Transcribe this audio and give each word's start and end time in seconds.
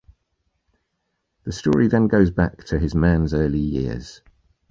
The 1.43 1.51
story 1.51 1.87
then 1.87 2.07
goes 2.07 2.31
back 2.31 2.63
to 2.63 2.79
his 2.79 2.95
man's 2.95 3.35
early 3.35 3.59
years. 3.59 4.23